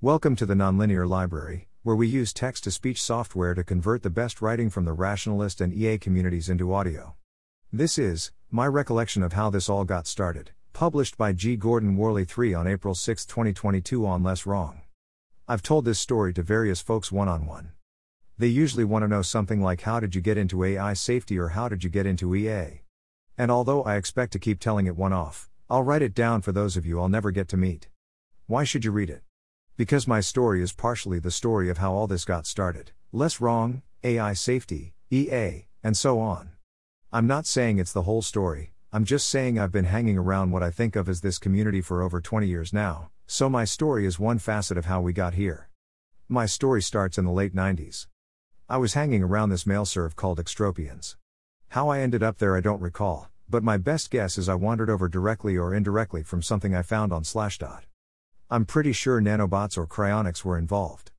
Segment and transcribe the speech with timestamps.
[0.00, 4.10] Welcome to the Nonlinear Library, where we use text to speech software to convert the
[4.10, 7.16] best writing from the rationalist and EA communities into audio.
[7.72, 11.56] This is my recollection of how this all got started, published by G.
[11.56, 14.82] Gordon Worley III on April 6, 2022, on Less Wrong.
[15.48, 17.72] I've told this story to various folks one on one.
[18.38, 21.48] They usually want to know something like how did you get into AI safety or
[21.48, 22.82] how did you get into EA?
[23.36, 26.52] And although I expect to keep telling it one off, I'll write it down for
[26.52, 27.88] those of you I'll never get to meet.
[28.46, 29.24] Why should you read it?
[29.78, 32.90] Because my story is partially the story of how all this got started.
[33.12, 36.50] Less wrong, AI safety, EA, and so on.
[37.12, 40.64] I'm not saying it's the whole story, I'm just saying I've been hanging around what
[40.64, 44.18] I think of as this community for over 20 years now, so my story is
[44.18, 45.68] one facet of how we got here.
[46.28, 48.08] My story starts in the late 90s.
[48.68, 51.14] I was hanging around this mailserv called Extropians.
[51.68, 54.90] How I ended up there I don't recall, but my best guess is I wandered
[54.90, 57.82] over directly or indirectly from something I found on Slashdot.
[58.50, 61.10] I'm pretty sure nanobots or cryonics were involved.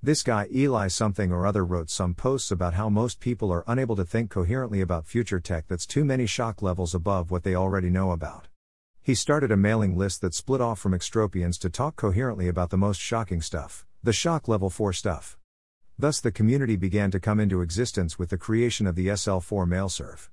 [0.00, 3.96] This guy Eli something or other wrote some posts about how most people are unable
[3.96, 7.90] to think coherently about future tech that's too many shock levels above what they already
[7.90, 8.46] know about.
[9.02, 12.76] He started a mailing list that split off from extropians to talk coherently about the
[12.76, 15.36] most shocking stuff, the shock level 4 stuff.
[15.98, 19.88] Thus, the community began to come into existence with the creation of the SL4 mail
[19.88, 20.28] mailserv.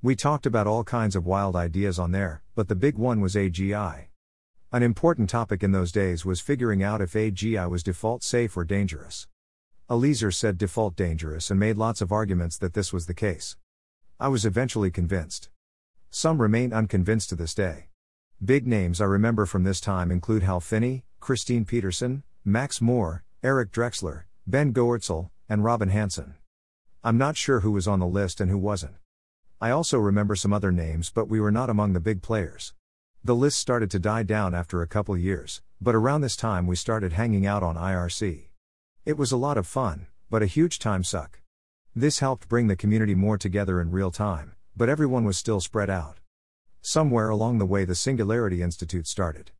[0.00, 3.34] We talked about all kinds of wild ideas on there, but the big one was
[3.34, 4.06] AGI.
[4.72, 8.64] An important topic in those days was figuring out if AGI was default safe or
[8.64, 9.26] dangerous.
[9.90, 13.56] Eliezer said default dangerous and made lots of arguments that this was the case.
[14.20, 15.48] I was eventually convinced.
[16.08, 17.88] Some remain unconvinced to this day.
[18.44, 23.72] Big names I remember from this time include Hal Finney, Christine Peterson, Max More, Eric
[23.72, 26.34] Drexler, Ben Goertzel, and Robin Hanson.
[27.02, 28.94] I'm not sure who was on the list and who wasn't.
[29.60, 32.72] I also remember some other names, but we were not among the big players.
[33.22, 36.74] The list started to die down after a couple years, but around this time we
[36.74, 38.44] started hanging out on IRC.
[39.04, 41.42] It was a lot of fun, but a huge time suck.
[41.94, 45.90] This helped bring the community more together in real time, but everyone was still spread
[45.90, 46.20] out.
[46.80, 49.50] Somewhere along the way, the Singularity Institute started.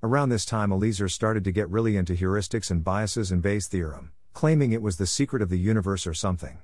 [0.00, 4.12] Around this time, Eliezer started to get really into heuristics and biases and Bayes' theorem,
[4.32, 6.58] claiming it was the secret of the universe or something.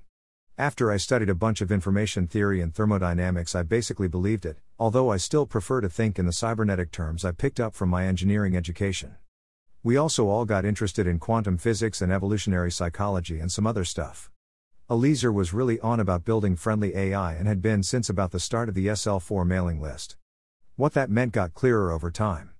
[0.56, 5.10] After I studied a bunch of information theory and thermodynamics, I basically believed it, although
[5.10, 8.56] I still prefer to think in the cybernetic terms I picked up from my engineering
[8.56, 9.14] education.
[9.82, 14.30] We also all got interested in quantum physics and evolutionary psychology and some other stuff.
[14.90, 18.68] Eliezer was really on about building friendly AI and had been since about the start
[18.68, 20.16] of the SL4 mailing list.
[20.76, 22.53] What that meant got clearer over time.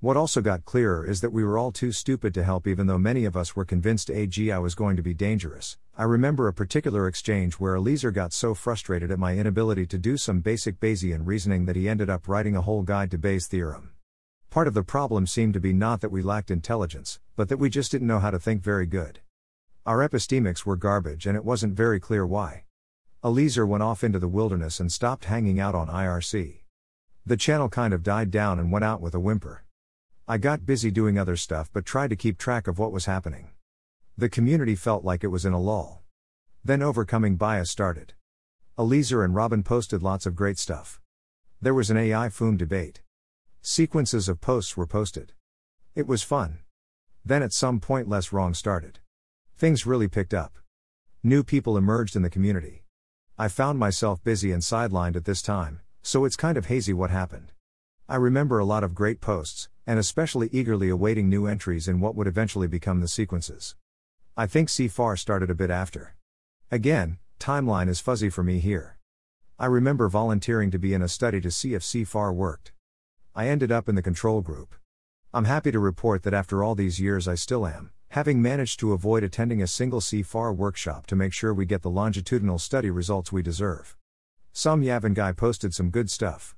[0.00, 2.98] What also got clearer is that we were all too stupid to help, even though
[2.98, 5.78] many of us were convinced AGI was going to be dangerous.
[5.96, 10.18] I remember a particular exchange where Eliezer got so frustrated at my inability to do
[10.18, 13.92] some basic Bayesian reasoning that he ended up writing a whole guide to Bayes' theorem.
[14.50, 17.70] Part of the problem seemed to be not that we lacked intelligence, but that we
[17.70, 19.20] just didn't know how to think very good.
[19.86, 22.64] Our epistemics were garbage and it wasn't very clear why.
[23.24, 26.60] Eliezer went off into the wilderness and stopped hanging out on IRC.
[27.24, 29.62] The channel kind of died down and went out with a whimper.
[30.28, 33.50] I got busy doing other stuff but tried to keep track of what was happening.
[34.18, 36.02] The community felt like it was in a lull.
[36.64, 38.14] Then overcoming bias started.
[38.76, 41.00] Eliezer and Robin posted lots of great stuff.
[41.62, 43.02] There was an AI FOOM debate.
[43.62, 45.32] Sequences of posts were posted.
[45.94, 46.58] It was fun.
[47.24, 48.98] Then at some point, less wrong started.
[49.56, 50.58] Things really picked up.
[51.22, 52.82] New people emerged in the community.
[53.38, 57.10] I found myself busy and sidelined at this time, so it's kind of hazy what
[57.10, 57.52] happened.
[58.08, 62.14] I remember a lot of great posts, and especially eagerly awaiting new entries in what
[62.14, 63.74] would eventually become the sequences.
[64.36, 66.14] I think CFAR started a bit after.
[66.70, 68.98] Again, timeline is fuzzy for me here.
[69.58, 72.70] I remember volunteering to be in a study to see if CFAR worked.
[73.34, 74.76] I ended up in the control group.
[75.34, 78.92] I'm happy to report that after all these years I still am having managed to
[78.92, 83.32] avoid attending a single CFAR workshop to make sure we get the longitudinal study results
[83.32, 83.96] we deserve.
[84.52, 86.54] Some Yvain guy posted some good stuff.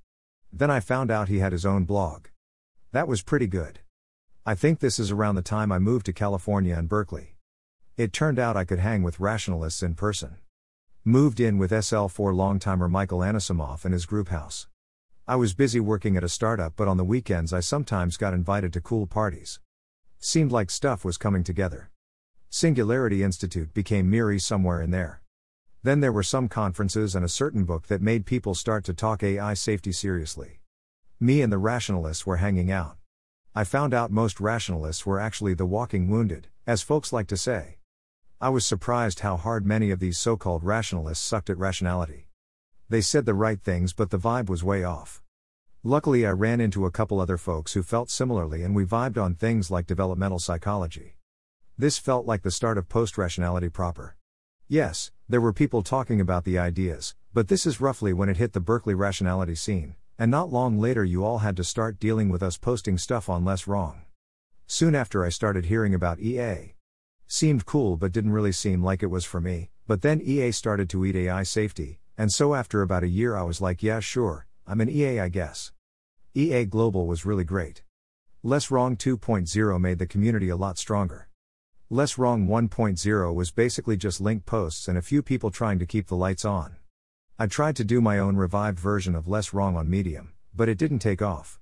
[0.53, 2.26] Then I found out he had his own blog.
[2.92, 3.81] That was pretty good.
[4.47, 7.37] I think this is around the time I moved to California and Berkeley.
[7.96, 10.37] It turned out I could hang with rationalists in person.
[11.05, 14.69] Moved in with SL4 longtimer Michael Anisimov and his group house.
[15.26, 18.72] I was busy working at a startup, but on the weekends I sometimes got invited
[18.72, 19.61] to cool parties.
[20.19, 21.90] Seemed like stuff was coming together.
[22.49, 25.20] Singularity Institute became MIRI somewhere in there.
[25.88, 29.23] Then there were some conferences and a certain book that made people start to talk
[29.23, 30.61] AI safety seriously.
[31.19, 32.99] Me and the rationalists were hanging out.
[33.55, 37.79] I found out most rationalists were actually the walking wounded, as folks like to say.
[38.38, 42.29] I was surprised how hard many of these so called rationalists sucked at rationality.
[42.91, 45.23] They said the right things, but the vibe was way off.
[45.82, 49.37] Luckily, I ran into a couple other folks who felt similarly and we vibed on
[49.37, 51.17] things like developmental psychology.
[51.79, 54.18] This felt like the start of post rationality proper.
[54.70, 58.53] Yes, there were people talking about the ideas, but this is roughly when it hit
[58.53, 62.43] the Berkeley rationality scene, and not long later you all had to start dealing with
[62.43, 64.03] us posting stuff on Less Wrong.
[64.67, 66.75] Soon after I started hearing about EA.
[67.26, 70.91] Seemed cool but didn't really seem like it was for me, but then EA started
[70.91, 74.47] to eat AI safety, and so after about a year I was like, yeah, sure,
[74.67, 75.73] I'm an EA, I guess.
[76.35, 77.85] EA Global was really great.
[78.43, 81.27] Less Wrong 2.0 made the community a lot stronger.
[81.90, 86.08] Less Wrong 1.0 was basically just link posts and a few people trying to keep
[86.08, 86.76] the lights on.
[87.38, 90.76] I tried to do my own revived version of Less Wrong on Medium, but it
[90.76, 91.58] didn't take off.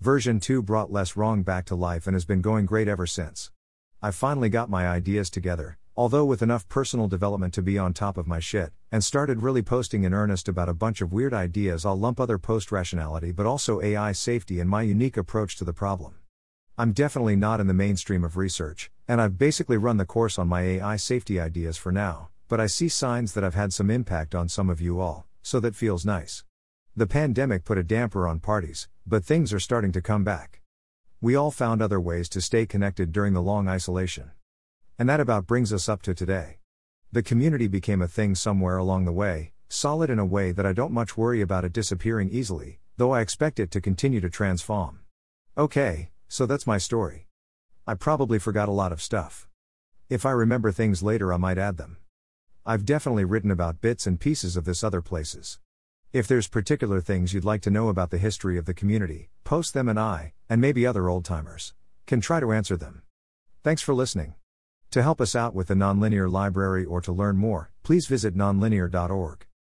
[0.00, 3.50] Version 2 brought Less Wrong back to life and has been going great ever since.
[4.00, 8.16] I finally got my ideas together, although with enough personal development to be on top
[8.16, 11.84] of my shit, and started really posting in earnest about a bunch of weird ideas.
[11.84, 15.74] I'll lump other post rationality but also AI safety and my unique approach to the
[15.74, 16.14] problem.
[16.78, 20.48] I'm definitely not in the mainstream of research, and I've basically run the course on
[20.48, 24.34] my AI safety ideas for now, but I see signs that I've had some impact
[24.34, 26.44] on some of you all, so that feels nice.
[26.94, 30.60] The pandemic put a damper on parties, but things are starting to come back.
[31.22, 34.32] We all found other ways to stay connected during the long isolation.
[34.98, 36.58] And that about brings us up to today.
[37.10, 40.74] The community became a thing somewhere along the way, solid in a way that I
[40.74, 45.00] don't much worry about it disappearing easily, though I expect it to continue to transform.
[45.56, 47.27] Okay, so that's my story.
[47.88, 49.48] I probably forgot a lot of stuff.
[50.10, 51.96] If I remember things later, I might add them.
[52.66, 55.58] I've definitely written about bits and pieces of this other places.
[56.12, 59.72] If there's particular things you'd like to know about the history of the community, post
[59.72, 61.72] them and I, and maybe other old timers,
[62.06, 63.04] can try to answer them.
[63.64, 64.34] Thanks for listening.
[64.90, 69.47] To help us out with the Nonlinear Library or to learn more, please visit nonlinear.org.